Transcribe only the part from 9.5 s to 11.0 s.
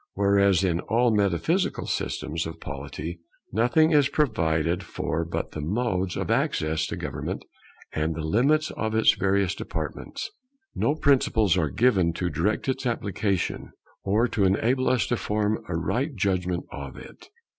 departments; no